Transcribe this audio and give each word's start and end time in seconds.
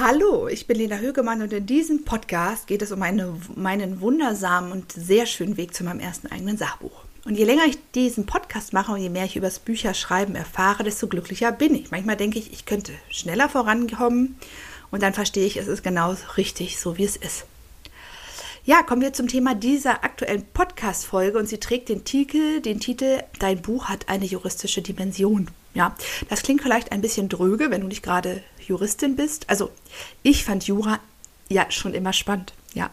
Hallo, 0.00 0.46
ich 0.46 0.68
bin 0.68 0.76
Lena 0.76 0.98
Högemann 0.98 1.42
und 1.42 1.52
in 1.52 1.66
diesem 1.66 2.04
Podcast 2.04 2.68
geht 2.68 2.82
es 2.82 2.92
um 2.92 3.02
eine, 3.02 3.34
meinen 3.56 4.00
wundersamen 4.00 4.70
und 4.70 4.92
sehr 4.92 5.26
schönen 5.26 5.56
Weg 5.56 5.74
zu 5.74 5.82
meinem 5.82 5.98
ersten 5.98 6.28
eigenen 6.28 6.56
Sachbuch. 6.56 7.02
Und 7.24 7.34
je 7.36 7.42
länger 7.42 7.64
ich 7.66 7.78
diesen 7.96 8.24
Podcast 8.24 8.72
mache 8.72 8.92
und 8.92 9.00
je 9.00 9.08
mehr 9.08 9.24
ich 9.24 9.34
über 9.34 9.48
das 9.48 9.58
Bücherschreiben 9.58 10.36
erfahre, 10.36 10.84
desto 10.84 11.08
glücklicher 11.08 11.50
bin 11.50 11.74
ich. 11.74 11.90
Manchmal 11.90 12.14
denke 12.14 12.38
ich, 12.38 12.52
ich 12.52 12.64
könnte 12.64 12.92
schneller 13.10 13.48
vorankommen 13.48 14.36
und 14.92 15.02
dann 15.02 15.14
verstehe 15.14 15.46
ich, 15.46 15.56
es 15.56 15.66
ist 15.66 15.82
genau 15.82 16.14
richtig, 16.36 16.78
so 16.78 16.96
wie 16.96 17.04
es 17.04 17.16
ist. 17.16 17.46
Ja, 18.64 18.84
kommen 18.84 19.02
wir 19.02 19.12
zum 19.12 19.26
Thema 19.26 19.56
dieser 19.56 20.04
aktuellen 20.04 20.44
Podcast-Folge 20.44 21.36
und 21.36 21.48
sie 21.48 21.58
trägt 21.58 21.88
den 21.88 22.04
Titel, 22.04 22.60
den 22.60 22.78
Titel 22.78 23.24
Dein 23.40 23.62
Buch 23.62 23.86
hat 23.86 24.08
eine 24.08 24.26
juristische 24.26 24.80
Dimension. 24.80 25.50
Ja, 25.78 25.94
das 26.28 26.42
klingt 26.42 26.60
vielleicht 26.60 26.90
ein 26.90 27.00
bisschen 27.00 27.28
dröge, 27.28 27.70
wenn 27.70 27.82
du 27.82 27.86
nicht 27.86 28.02
gerade 28.02 28.42
Juristin 28.66 29.14
bist. 29.14 29.48
Also 29.48 29.70
ich 30.24 30.44
fand 30.44 30.66
Jura 30.66 30.98
ja 31.48 31.70
schon 31.70 31.94
immer 31.94 32.12
spannend. 32.12 32.52
Ja, 32.74 32.90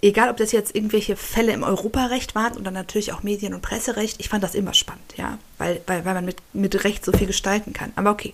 egal 0.00 0.30
ob 0.30 0.36
das 0.36 0.52
jetzt 0.52 0.72
irgendwelche 0.76 1.16
Fälle 1.16 1.52
im 1.52 1.64
Europarecht 1.64 2.36
waren 2.36 2.56
oder 2.56 2.70
natürlich 2.70 3.12
auch 3.12 3.24
Medien- 3.24 3.52
und 3.52 3.62
Presserecht, 3.62 4.20
ich 4.20 4.28
fand 4.28 4.44
das 4.44 4.54
immer 4.54 4.74
spannend, 4.74 5.12
ja, 5.16 5.38
weil, 5.58 5.80
weil, 5.88 6.04
weil 6.04 6.14
man 6.14 6.24
mit, 6.24 6.36
mit 6.52 6.84
Recht 6.84 7.04
so 7.04 7.10
viel 7.10 7.26
gestalten 7.26 7.72
kann. 7.72 7.92
Aber 7.96 8.12
okay. 8.12 8.32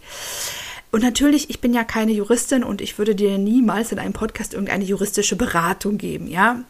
Und 0.96 1.02
natürlich, 1.02 1.50
ich 1.50 1.60
bin 1.60 1.74
ja 1.74 1.84
keine 1.84 2.12
Juristin 2.12 2.64
und 2.64 2.80
ich 2.80 2.96
würde 2.96 3.14
dir 3.14 3.36
niemals 3.36 3.92
in 3.92 3.98
einem 3.98 4.14
Podcast 4.14 4.54
irgendeine 4.54 4.82
juristische 4.82 5.36
Beratung 5.36 5.98
geben, 5.98 6.26
ja. 6.26 6.64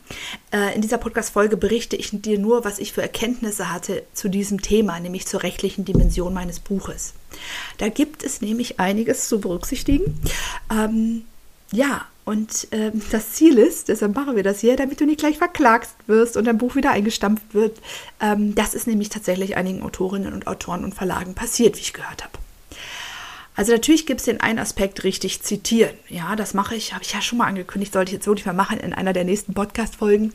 Äh, 0.51 0.75
in 0.75 0.83
dieser 0.83 0.99
Podcast-Folge 0.99 1.57
berichte 1.57 1.95
ich 1.95 2.11
dir 2.11 2.37
nur, 2.37 2.65
was 2.65 2.81
ich 2.81 2.93
für 2.93 3.03
Erkenntnisse 3.03 3.73
hatte 3.73 4.03
zu 4.15 4.29
diesem 4.29 4.61
Thema, 4.63 4.99
nämlich 4.99 5.29
zur 5.29 5.45
rechtlichen 5.45 5.85
Dimension 5.85 6.35
meines 6.35 6.59
Buches. 6.59 7.15
Da 7.79 7.89
gibt 7.89 8.25
es 8.25 8.41
nämlich 8.41 8.81
einiges 8.81 9.29
zu 9.29 9.39
berücksichtigen. 9.39 10.21
Ähm, 10.73 11.25
ja, 11.71 12.05
und 12.25 12.67
ähm, 12.73 13.03
das 13.13 13.35
Ziel 13.35 13.59
ist, 13.59 13.87
deshalb 13.87 14.17
machen 14.17 14.35
wir 14.35 14.43
das 14.43 14.59
hier, 14.59 14.75
damit 14.75 15.01
du 15.01 15.07
nicht 15.07 15.21
gleich 15.21 15.39
verklagst 15.39 15.95
wirst 16.09 16.37
und 16.37 16.47
dein 16.47 16.59
Buch 16.59 16.75
wieder 16.75 16.91
eingestampft 16.91 17.55
wird. 17.55 17.79
Ähm, 18.21 18.57
das 18.57 18.75
ist 18.75 18.89
nämlich 18.89 19.09
tatsächlich 19.09 19.57
einigen 19.57 19.85
Autorinnen 19.85 20.33
und 20.33 20.49
Autoren 20.49 20.83
und 20.83 20.97
Verlagen 20.97 21.35
passiert, 21.35 21.77
wie 21.77 21.83
ich 21.83 21.93
gehört 21.93 22.25
habe. 22.25 22.37
Also 23.57 23.73
natürlich 23.73 24.07
gibt 24.07 24.21
es 24.21 24.27
den 24.27 24.41
einen 24.41 24.59
Aspekt 24.59 25.03
richtig 25.03 25.43
zitieren. 25.43 25.95
Ja, 26.09 26.37
das 26.37 26.53
mache 26.55 26.75
ich, 26.75 26.93
habe 26.93 27.03
ich 27.03 27.13
ja 27.13 27.23
schon 27.23 27.39
mal 27.39 27.47
angekündigt, 27.47 27.93
sollte 27.93 28.11
ich 28.11 28.15
jetzt 28.15 28.27
wirklich 28.27 28.47
mal 28.47 28.53
machen 28.53 28.79
in 28.79 28.93
einer 28.93 29.15
der 29.15 29.25
nächsten 29.25 29.55
Podcast-Folgen. 29.55 30.35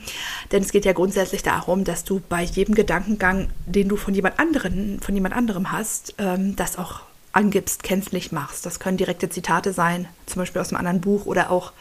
Denn 0.51 0.63
es 0.63 0.71
geht 0.71 0.85
ja 0.85 0.93
grundsätzlich 0.93 1.43
darum, 1.43 1.83
dass 1.83 2.03
du 2.03 2.21
bei 2.27 2.41
jedem 2.41 2.73
Gedankengang, 2.73 3.49
den 3.67 3.87
du 3.87 3.95
von 3.95 4.15
jemand 4.15 4.39
anderen, 4.39 4.99
von 4.99 5.13
jemand 5.13 5.35
anderem 5.35 5.71
hast, 5.71 6.15
ähm, 6.17 6.55
das 6.55 6.77
auch 6.77 7.01
angibst, 7.33 7.83
kenntlich 7.83 8.31
machst. 8.31 8.65
Das 8.65 8.79
können 8.79 8.97
direkte 8.97 9.29
Zitate 9.29 9.71
sein, 9.71 10.07
zum 10.25 10.41
Beispiel 10.41 10.61
aus 10.61 10.69
einem 10.69 10.79
anderen 10.79 11.01
Buch 11.01 11.25
oder 11.25 11.51
auch 11.51 11.71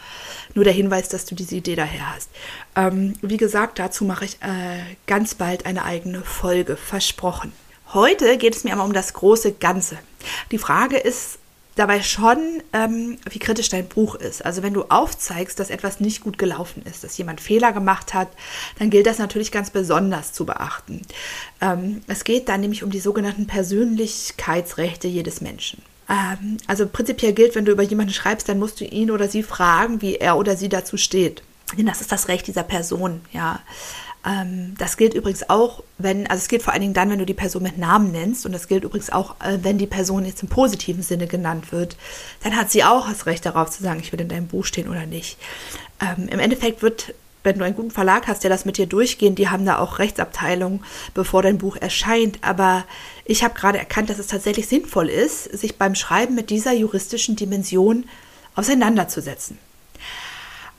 nur 0.55 0.65
der 0.65 0.73
Hinweis, 0.73 1.09
dass 1.09 1.25
du 1.25 1.35
diese 1.35 1.57
Idee 1.57 1.75
daher 1.75 2.15
hast. 2.15 2.31
Ähm, 2.77 3.15
wie 3.23 3.37
gesagt, 3.37 3.79
dazu 3.79 4.05
mache 4.05 4.27
ich 4.27 4.35
äh, 4.43 4.81
ganz 5.07 5.35
bald 5.35 5.67
eine 5.67 5.85
eigene 5.85 6.23
Folge, 6.23 6.77
versprochen. 6.77 7.53
Heute 7.93 8.39
geht 8.39 8.55
es 8.55 8.65
mir 8.65 8.73
aber 8.73 8.85
um 8.85 8.93
das 8.93 9.15
große 9.15 9.53
Ganze. 9.53 9.99
Die 10.53 10.59
Frage 10.59 10.97
ist 10.97 11.39
dabei 11.75 12.03
schon, 12.03 12.63
ähm, 12.73 13.19
wie 13.29 13.39
kritisch 13.39 13.69
dein 13.69 13.89
Buch 13.89 14.15
ist. 14.15 14.45
Also 14.45 14.63
wenn 14.63 14.75
du 14.75 14.85
aufzeigst, 14.85 15.59
dass 15.59 15.71
etwas 15.71 15.99
nicht 15.99 16.23
gut 16.23 16.39
gelaufen 16.39 16.83
ist, 16.85 17.03
dass 17.03 17.19
jemand 17.19 17.41
Fehler 17.41 17.73
gemacht 17.73 18.15
hat, 18.15 18.29
dann 18.79 18.91
gilt 18.91 19.07
das 19.07 19.19
natürlich 19.19 19.51
ganz 19.51 19.71
besonders 19.71 20.33
zu 20.33 20.45
beachten. 20.45 21.03
Ähm, 21.61 22.03
es 22.07 22.25
geht 22.25 22.49
dann 22.49 22.61
nämlich 22.61 22.85
um 22.85 22.91
die 22.91 23.01
sogenannten 23.01 23.47
Persönlichkeitsrechte 23.47 25.09
jedes 25.09 25.41
Menschen. 25.41 25.83
Ähm, 26.09 26.59
also 26.67 26.87
prinzipiell 26.87 27.33
gilt, 27.33 27.55
wenn 27.55 27.65
du 27.65 27.73
über 27.73 27.83
jemanden 27.83 28.13
schreibst, 28.13 28.49
dann 28.49 28.59
musst 28.59 28.81
du 28.81 28.85
ihn 28.85 29.11
oder 29.11 29.29
sie 29.29 29.43
fragen, 29.43 30.03
wie 30.03 30.17
er 30.17 30.37
oder 30.37 30.57
sie 30.57 30.69
dazu 30.69 30.97
steht. 30.97 31.43
Denn 31.79 31.87
das 31.87 32.01
ist 32.01 32.13
das 32.13 32.29
Recht 32.29 32.47
dieser 32.47 32.65
Person, 32.65 33.21
ja. 33.33 33.61
Ähm, 34.27 34.75
das 34.77 34.97
gilt 34.97 35.15
übrigens 35.15 35.49
auch, 35.49 35.83
wenn, 35.99 36.27
also 36.27 36.41
es 36.43 36.49
gilt 36.49 36.63
vor 36.63 36.73
allen 36.73 36.83
Dingen 36.83 36.95
dann, 36.95 37.11
wenn 37.11 37.19
du 37.19 37.27
die 37.27 37.35
Person 37.35 37.63
mit 37.63 37.79
Namen 37.79 38.13
nennst 38.13 38.45
und 38.45 38.53
das 38.53 38.69
gilt 38.69 38.85
übrigens 38.85 39.11
auch, 39.11 39.37
äh, 39.41 39.59
wenn 39.63 39.79
die 39.79 39.87
Person 39.87 40.27
jetzt 40.27 40.43
im 40.43 40.49
positiven 40.49 41.03
Sinne 41.03 41.27
genannt 41.27 41.73
wird, 41.73 41.97
dann 42.43 42.57
hat 42.57 42.71
sie 42.71 42.85
auch 42.85 43.09
das 43.09 43.27
Recht 43.27 43.47
darauf 43.47 43.71
zu 43.71 43.83
sagen, 43.83 44.01
ich 44.01 44.13
will 44.13 44.21
in 44.21 44.29
deinem 44.29 44.47
Buch 44.47 44.65
stehen 44.67 44.89
oder 44.89 45.07
nicht. 45.07 45.39
Ähm, 46.01 46.29
Im 46.29 46.39
Endeffekt 46.39 46.83
wird, 46.83 47.15
wenn 47.45 47.59
du 47.59 47.65
einen 47.65 47.75
guten 47.75 47.91
Verlag 47.91 48.27
hast, 48.27 48.45
der 48.45 48.51
das 48.51 48.67
mit 48.67 48.77
dir 48.77 48.87
durchgeht, 48.87 49.39
die 49.39 49.49
haben 49.49 49.65
da 49.65 49.79
auch 49.79 49.99
Rechtsabteilungen, 49.99 50.85
bevor 51.15 51.43
dein 51.43 51.57
Buch 51.57 51.77
erscheint, 51.77 52.39
aber 52.43 52.85
ich 53.25 53.43
habe 53.43 53.55
gerade 53.55 53.79
erkannt, 53.79 54.11
dass 54.11 54.19
es 54.19 54.27
tatsächlich 54.27 54.69
sinnvoll 54.69 55.09
ist, 55.09 55.45
sich 55.45 55.79
beim 55.79 55.95
Schreiben 55.95 56.35
mit 56.35 56.51
dieser 56.51 56.73
juristischen 56.75 57.37
Dimension 57.37 58.05
auseinanderzusetzen. 58.55 59.57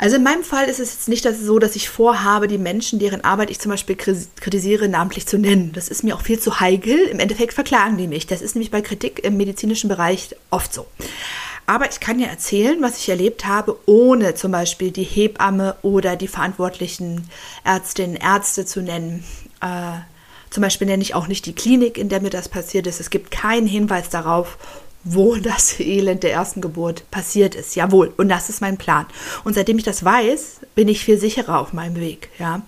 Also 0.01 0.15
in 0.15 0.23
meinem 0.23 0.43
Fall 0.43 0.67
ist 0.67 0.79
es 0.79 0.93
jetzt 0.93 1.09
nicht 1.09 1.27
so, 1.39 1.59
dass 1.59 1.75
ich 1.75 1.87
vorhabe, 1.87 2.47
die 2.47 2.57
Menschen, 2.57 2.97
deren 2.97 3.23
Arbeit 3.23 3.51
ich 3.51 3.59
zum 3.59 3.69
Beispiel 3.69 3.95
kritisiere, 3.95 4.89
namentlich 4.89 5.27
zu 5.27 5.37
nennen. 5.37 5.73
Das 5.73 5.89
ist 5.89 6.03
mir 6.03 6.15
auch 6.15 6.23
viel 6.23 6.39
zu 6.39 6.59
heikel. 6.59 6.97
Im 6.97 7.19
Endeffekt 7.19 7.53
verklagen 7.53 7.97
die 7.97 8.07
mich. 8.07 8.25
Das 8.25 8.41
ist 8.41 8.55
nämlich 8.55 8.71
bei 8.71 8.81
Kritik 8.81 9.23
im 9.23 9.37
medizinischen 9.37 9.89
Bereich 9.89 10.35
oft 10.49 10.73
so. 10.73 10.87
Aber 11.67 11.87
ich 11.87 11.99
kann 11.99 12.19
ja 12.19 12.25
erzählen, 12.25 12.81
was 12.81 12.97
ich 12.97 13.09
erlebt 13.09 13.45
habe, 13.45 13.77
ohne 13.85 14.33
zum 14.33 14.51
Beispiel 14.51 14.89
die 14.89 15.03
Hebamme 15.03 15.75
oder 15.83 16.15
die 16.15 16.27
verantwortlichen 16.27 17.29
Ärztinnen, 17.63 18.15
Ärzte 18.15 18.65
zu 18.65 18.81
nennen. 18.81 19.23
Äh, 19.61 19.99
zum 20.49 20.61
Beispiel 20.61 20.87
nenne 20.87 21.03
ich 21.03 21.13
auch 21.13 21.27
nicht 21.27 21.45
die 21.45 21.53
Klinik, 21.53 21.99
in 21.99 22.09
der 22.09 22.21
mir 22.21 22.31
das 22.31 22.49
passiert 22.49 22.87
ist. 22.87 23.01
Es 23.01 23.11
gibt 23.11 23.29
keinen 23.29 23.67
Hinweis 23.67 24.09
darauf, 24.09 24.57
wo 25.03 25.35
das 25.41 25.79
Elend 25.79 26.23
der 26.23 26.33
ersten 26.33 26.61
Geburt 26.61 27.09
passiert 27.11 27.55
ist. 27.55 27.75
Jawohl, 27.75 28.13
und 28.17 28.29
das 28.29 28.49
ist 28.49 28.61
mein 28.61 28.77
Plan. 28.77 29.05
Und 29.43 29.53
seitdem 29.53 29.77
ich 29.77 29.83
das 29.83 30.03
weiß, 30.03 30.61
bin 30.75 30.87
ich 30.87 31.03
viel 31.03 31.19
sicherer 31.19 31.59
auf 31.59 31.73
meinem 31.73 31.95
Weg. 31.95 32.29
Ja, 32.39 32.61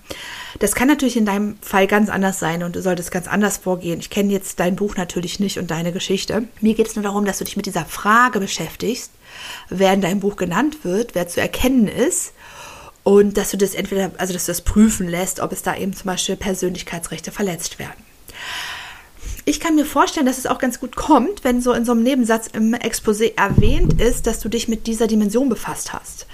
das 0.58 0.74
kann 0.74 0.88
natürlich 0.88 1.16
in 1.16 1.26
deinem 1.26 1.56
Fall 1.60 1.86
ganz 1.86 2.08
anders 2.08 2.38
sein 2.38 2.62
und 2.62 2.76
du 2.76 2.82
solltest 2.82 3.10
ganz 3.10 3.26
anders 3.26 3.58
vorgehen. 3.58 4.00
Ich 4.00 4.10
kenne 4.10 4.32
jetzt 4.32 4.60
dein 4.60 4.76
Buch 4.76 4.96
natürlich 4.96 5.40
nicht 5.40 5.58
und 5.58 5.70
deine 5.70 5.92
Geschichte. 5.92 6.44
Mir 6.60 6.74
geht 6.74 6.88
es 6.88 6.96
nur 6.96 7.02
darum, 7.02 7.24
dass 7.24 7.38
du 7.38 7.44
dich 7.44 7.56
mit 7.56 7.66
dieser 7.66 7.84
Frage 7.84 8.40
beschäftigst, 8.40 9.10
wer 9.68 9.92
in 9.92 10.00
deinem 10.00 10.20
Buch 10.20 10.36
genannt 10.36 10.84
wird, 10.84 11.14
wer 11.14 11.26
zu 11.28 11.40
erkennen 11.40 11.88
ist 11.88 12.32
und 13.02 13.36
dass 13.36 13.50
du 13.50 13.56
das 13.56 13.74
entweder, 13.74 14.12
also 14.18 14.32
dass 14.32 14.46
du 14.46 14.52
das 14.52 14.62
prüfen 14.62 15.08
lässt, 15.08 15.40
ob 15.40 15.52
es 15.52 15.62
da 15.62 15.76
eben 15.76 15.92
zum 15.92 16.06
Beispiel 16.06 16.36
Persönlichkeitsrechte 16.36 17.32
verletzt 17.32 17.78
werden 17.78 18.13
ich 19.44 19.60
kann 19.60 19.74
mir 19.74 19.84
vorstellen, 19.84 20.26
dass 20.26 20.38
es 20.38 20.46
auch 20.46 20.58
ganz 20.58 20.80
gut 20.80 20.96
kommt, 20.96 21.44
wenn 21.44 21.60
so 21.60 21.72
in 21.72 21.84
so 21.84 21.92
einem 21.92 22.02
Nebensatz 22.02 22.48
im 22.52 22.74
Exposé 22.74 23.36
erwähnt 23.36 24.00
ist, 24.00 24.26
dass 24.26 24.40
du 24.40 24.48
dich 24.48 24.68
mit 24.68 24.86
dieser 24.86 25.06
Dimension 25.06 25.48
befasst 25.48 25.92
hast. 25.92 26.26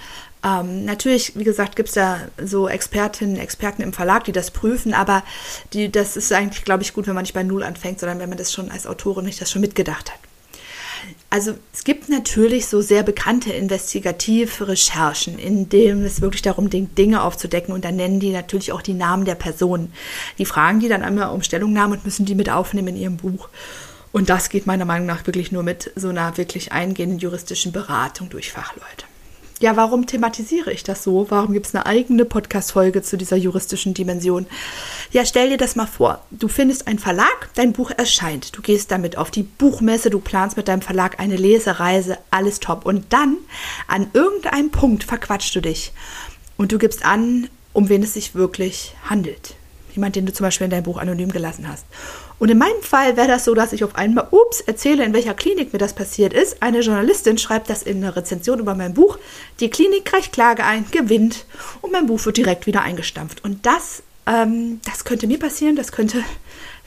Ähm, 0.43 0.85
natürlich, 0.85 1.37
wie 1.37 1.43
gesagt, 1.43 1.75
gibt 1.75 1.89
es 1.89 1.95
da 1.95 2.19
so 2.43 2.67
Expertinnen, 2.67 3.37
Experten 3.37 3.83
im 3.83 3.93
Verlag, 3.93 4.23
die 4.23 4.31
das 4.31 4.49
prüfen, 4.49 4.93
aber 4.93 5.23
die, 5.73 5.91
das 5.91 6.17
ist 6.17 6.31
eigentlich, 6.31 6.63
glaube 6.63 6.83
ich, 6.83 6.93
gut, 6.93 7.05
wenn 7.05 7.13
man 7.13 7.23
nicht 7.23 7.33
bei 7.33 7.43
Null 7.43 7.63
anfängt, 7.63 7.99
sondern 7.99 8.19
wenn 8.19 8.29
man 8.29 8.37
das 8.37 8.51
schon 8.51 8.71
als 8.71 8.87
Autorin 8.87 9.25
nicht 9.25 9.41
das 9.41 9.51
schon 9.51 9.61
mitgedacht 9.61 10.11
hat. 10.11 10.19
Also 11.29 11.53
es 11.73 11.83
gibt 11.83 12.09
natürlich 12.09 12.67
so 12.67 12.81
sehr 12.81 13.03
bekannte 13.03 13.53
Investigativrecherchen, 13.53 15.39
in 15.39 15.69
denen 15.69 16.05
es 16.05 16.21
wirklich 16.21 16.41
darum 16.41 16.69
geht, 16.69 16.97
Dinge 16.97 17.23
aufzudecken 17.23 17.73
und 17.73 17.85
dann 17.85 17.95
nennen 17.95 18.19
die 18.19 18.31
natürlich 18.31 18.71
auch 18.71 18.81
die 18.81 18.93
Namen 18.93 19.25
der 19.25 19.35
Personen. 19.35 19.93
Die 20.37 20.45
fragen 20.45 20.79
die 20.79 20.89
dann 20.89 21.03
einmal 21.03 21.29
um 21.29 21.41
Stellungnahmen 21.41 21.97
und 21.97 22.05
müssen 22.05 22.25
die 22.25 22.35
mit 22.35 22.49
aufnehmen 22.49 22.89
in 22.89 22.97
ihrem 22.97 23.17
Buch. 23.17 23.49
Und 24.11 24.29
das 24.29 24.49
geht 24.49 24.67
meiner 24.67 24.85
Meinung 24.85 25.07
nach 25.07 25.25
wirklich 25.25 25.51
nur 25.51 25.63
mit 25.63 25.91
so 25.95 26.09
einer 26.09 26.37
wirklich 26.37 26.71
eingehenden 26.71 27.19
juristischen 27.19 27.71
Beratung 27.71 28.29
durch 28.29 28.51
Fachleute 28.51 29.10
ja, 29.61 29.75
warum 29.75 30.07
thematisiere 30.07 30.71
ich 30.73 30.83
das 30.83 31.03
so? 31.03 31.27
Warum 31.29 31.53
gibt 31.53 31.67
es 31.67 31.75
eine 31.75 31.85
eigene 31.85 32.25
Podcast-Folge 32.25 33.03
zu 33.03 33.15
dieser 33.15 33.37
juristischen 33.37 33.93
Dimension? 33.93 34.47
Ja, 35.11 35.23
stell 35.23 35.51
dir 35.51 35.57
das 35.57 35.75
mal 35.75 35.85
vor. 35.85 36.25
Du 36.31 36.47
findest 36.47 36.87
einen 36.87 36.97
Verlag, 36.97 37.49
dein 37.53 37.71
Buch 37.71 37.91
erscheint. 37.91 38.57
Du 38.57 38.63
gehst 38.63 38.89
damit 38.89 39.17
auf 39.17 39.29
die 39.29 39.43
Buchmesse, 39.43 40.09
du 40.09 40.19
planst 40.19 40.57
mit 40.57 40.67
deinem 40.67 40.81
Verlag 40.81 41.19
eine 41.19 41.35
Lesereise, 41.35 42.17
alles 42.31 42.59
top. 42.59 42.85
Und 42.85 43.13
dann, 43.13 43.37
an 43.87 44.07
irgendeinem 44.13 44.71
Punkt, 44.71 45.03
verquatschst 45.03 45.55
du 45.55 45.61
dich. 45.61 45.93
Und 46.57 46.71
du 46.71 46.79
gibst 46.79 47.05
an, 47.05 47.47
um 47.71 47.87
wen 47.87 48.01
es 48.01 48.15
sich 48.15 48.33
wirklich 48.33 48.95
handelt. 49.07 49.55
Jemand, 49.93 50.15
den 50.15 50.25
du 50.25 50.33
zum 50.33 50.45
Beispiel 50.45 50.65
in 50.65 50.71
deinem 50.71 50.83
Buch 50.83 50.97
anonym 50.97 51.31
gelassen 51.31 51.67
hast. 51.67 51.85
Und 52.39 52.49
in 52.49 52.57
meinem 52.57 52.81
Fall 52.81 53.17
wäre 53.17 53.27
das 53.27 53.45
so, 53.45 53.53
dass 53.53 53.73
ich 53.73 53.83
auf 53.83 53.95
einmal, 53.95 54.27
ups, 54.31 54.61
erzähle, 54.61 55.03
in 55.03 55.13
welcher 55.13 55.33
Klinik 55.33 55.73
mir 55.73 55.79
das 55.79 55.93
passiert 55.93 56.33
ist. 56.33 56.61
Eine 56.63 56.79
Journalistin 56.79 57.37
schreibt 57.37 57.69
das 57.69 57.83
in 57.83 57.97
einer 57.97 58.15
Rezension 58.15 58.59
über 58.59 58.75
mein 58.75 58.93
Buch. 58.93 59.19
Die 59.59 59.69
Klinik 59.69 60.11
reicht 60.11 60.33
Klage 60.33 60.63
ein, 60.63 60.85
gewinnt 60.91 61.45
und 61.81 61.91
mein 61.91 62.07
Buch 62.07 62.25
wird 62.25 62.37
direkt 62.37 62.65
wieder 62.65 62.81
eingestampft. 62.81 63.43
Und 63.43 63.65
das, 63.65 64.03
ähm, 64.25 64.81
das 64.85 65.05
könnte 65.05 65.27
mir 65.27 65.39
passieren, 65.39 65.75
das 65.75 65.91
könnte 65.91 66.23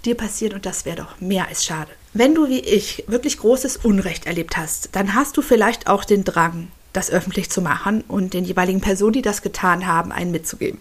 dir 0.04 0.16
passieren 0.16 0.54
und 0.54 0.66
das 0.66 0.84
wäre 0.84 0.96
doch 0.96 1.20
mehr 1.20 1.48
als 1.48 1.64
schade. 1.64 1.90
Wenn 2.12 2.34
du 2.34 2.48
wie 2.48 2.60
ich 2.60 3.04
wirklich 3.06 3.38
großes 3.38 3.78
Unrecht 3.78 4.26
erlebt 4.26 4.56
hast, 4.56 4.90
dann 4.92 5.14
hast 5.14 5.36
du 5.36 5.42
vielleicht 5.42 5.88
auch 5.88 6.04
den 6.04 6.24
Drang, 6.24 6.68
das 6.92 7.10
öffentlich 7.10 7.50
zu 7.50 7.60
machen 7.60 8.04
und 8.06 8.34
den 8.34 8.44
jeweiligen 8.44 8.80
Personen, 8.80 9.14
die 9.14 9.22
das 9.22 9.42
getan 9.42 9.86
haben, 9.86 10.12
einen 10.12 10.30
mitzugeben. 10.30 10.80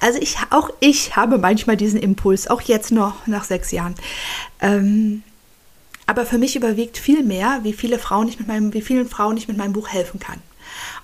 Also 0.00 0.18
ich, 0.20 0.36
auch 0.50 0.70
ich 0.80 1.16
habe 1.16 1.38
manchmal 1.38 1.76
diesen 1.76 2.00
Impuls, 2.00 2.48
auch 2.48 2.60
jetzt 2.60 2.92
noch 2.92 3.26
nach 3.26 3.44
sechs 3.44 3.70
Jahren. 3.70 3.94
Ähm, 4.60 5.22
aber 6.06 6.24
für 6.24 6.38
mich 6.38 6.54
überwiegt 6.54 6.98
viel 6.98 7.22
mehr, 7.22 7.60
wie 7.62 7.72
viele 7.72 7.98
Frauen 7.98 8.28
ich 8.28 8.38
mit 8.38 8.48
meinem, 8.48 8.72
wie 8.74 8.82
vielen 8.82 9.08
Frauen 9.08 9.36
ich 9.36 9.48
mit 9.48 9.56
meinem 9.56 9.72
Buch 9.72 9.88
helfen 9.88 10.20
kann. 10.20 10.40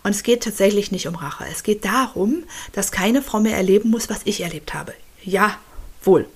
Und 0.04 0.10
es 0.10 0.22
geht 0.22 0.42
tatsächlich 0.42 0.92
nicht 0.92 1.08
um 1.08 1.14
Rache. 1.14 1.44
Es 1.50 1.62
geht 1.62 1.84
darum, 1.84 2.44
dass 2.72 2.92
keine 2.92 3.22
Frau 3.22 3.40
mehr 3.40 3.56
erleben 3.56 3.90
muss, 3.90 4.10
was 4.10 4.20
ich 4.24 4.40
erlebt 4.40 4.74
habe. 4.74 4.92
Ja, 5.24 5.56
wohl. 6.02 6.28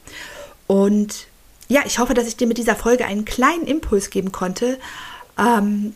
Und 0.67 1.27
ja, 1.69 1.83
ich 1.85 1.99
hoffe, 1.99 2.15
dass 2.15 2.29
ich 2.29 2.37
dir 2.37 2.47
mit 2.47 2.59
dieser 2.59 2.77
Folge 2.77 3.07
einen 3.07 3.25
kleinen 3.25 3.67
Impuls 3.67 4.11
geben 4.11 4.33
konnte, 4.33 4.79
ähm, 5.39 5.95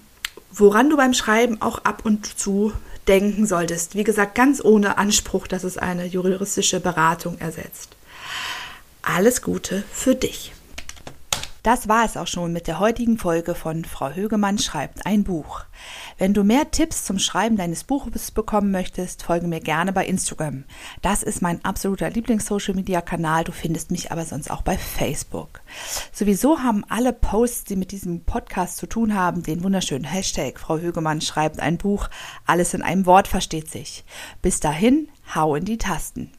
woran 0.52 0.90
du 0.90 0.96
beim 0.96 1.14
Schreiben 1.14 1.62
auch 1.62 1.78
ab 1.84 2.02
und 2.04 2.38
zu 2.38 2.72
denken 3.10 3.44
solltest. 3.44 3.96
Wie 3.96 4.04
gesagt, 4.04 4.36
ganz 4.36 4.64
ohne 4.64 4.96
Anspruch, 4.96 5.48
dass 5.48 5.64
es 5.64 5.76
eine 5.76 6.06
juristische 6.06 6.78
Beratung 6.78 7.36
ersetzt. 7.38 7.96
Alles 9.02 9.42
Gute 9.42 9.82
für 9.92 10.14
dich. 10.14 10.52
Das 11.64 11.88
war 11.88 12.06
es 12.06 12.16
auch 12.16 12.28
schon 12.28 12.52
mit 12.52 12.68
der 12.68 12.78
heutigen 12.78 13.18
Folge 13.18 13.54
von 13.54 13.84
Frau 13.84 14.10
Högemann 14.10 14.58
schreibt 14.58 15.04
ein 15.04 15.24
Buch. 15.24 15.64
Wenn 16.20 16.34
du 16.34 16.44
mehr 16.44 16.70
Tipps 16.70 17.04
zum 17.04 17.18
Schreiben 17.18 17.56
deines 17.56 17.82
Buches 17.82 18.30
bekommen 18.30 18.70
möchtest, 18.70 19.22
folge 19.22 19.46
mir 19.46 19.60
gerne 19.60 19.90
bei 19.90 20.04
Instagram. 20.04 20.64
Das 21.00 21.22
ist 21.22 21.40
mein 21.40 21.64
absoluter 21.64 22.10
Lieblings-Social-Media-Kanal. 22.10 23.44
Du 23.44 23.52
findest 23.52 23.90
mich 23.90 24.12
aber 24.12 24.26
sonst 24.26 24.50
auch 24.50 24.60
bei 24.60 24.76
Facebook. 24.76 25.62
Sowieso 26.12 26.58
haben 26.58 26.84
alle 26.90 27.14
Posts, 27.14 27.64
die 27.64 27.76
mit 27.76 27.90
diesem 27.90 28.20
Podcast 28.20 28.76
zu 28.76 28.86
tun 28.86 29.14
haben, 29.14 29.42
den 29.44 29.64
wunderschönen 29.64 30.04
Hashtag 30.04 30.60
Frau 30.60 30.76
Högemann 30.76 31.22
schreibt 31.22 31.58
ein 31.58 31.78
Buch. 31.78 32.10
Alles 32.44 32.74
in 32.74 32.82
einem 32.82 33.06
Wort 33.06 33.26
versteht 33.26 33.70
sich. 33.70 34.04
Bis 34.42 34.60
dahin, 34.60 35.08
hau 35.34 35.54
in 35.54 35.64
die 35.64 35.78
Tasten. 35.78 36.30